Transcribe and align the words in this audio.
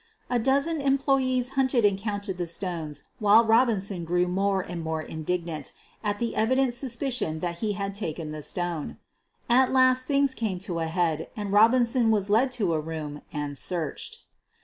A 0.31 0.39
dozen 0.39 0.81
employees 0.81 1.49
hunted 1.49 1.85
and 1.85 1.95
counted 1.95 2.39
the 2.39 2.47
stones 2.47 3.03
while 3.19 3.45
Robinson 3.45 4.03
grew 4.03 4.27
more 4.27 4.61
and 4.61 4.81
more 4.81 5.03
indignant 5.03 5.73
at 6.03 6.17
the 6.17 6.35
evident 6.35 6.73
suspicion 6.73 7.39
that 7.41 7.59
he 7.59 7.73
had 7.73 7.93
taken 7.93 8.31
the 8.31 8.41
stone. 8.41 8.97
At 9.47 9.71
last 9.71 10.07
things 10.07 10.33
came 10.33 10.57
to 10.61 10.79
a 10.79 10.87
head 10.87 11.29
and 11.37 11.51
Robinson 11.53 12.09
was 12.09 12.31
led 12.31 12.51
to 12.53 12.73
a 12.73 12.79
room 12.81 13.21
and 13.31 13.55
searched. 13.55 14.23